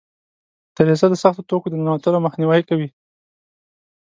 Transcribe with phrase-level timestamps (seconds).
[0.75, 2.89] دریڅه د سختو توکو د ننوتلو مخنیوی کوي.